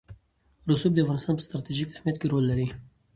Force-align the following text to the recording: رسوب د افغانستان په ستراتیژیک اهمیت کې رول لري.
رسوب 0.71 0.91
د 0.93 0.99
افغانستان 1.05 1.33
په 1.37 1.45
ستراتیژیک 1.47 1.89
اهمیت 1.91 2.17
کې 2.19 2.27
رول 2.31 2.45
لري. 2.51 2.67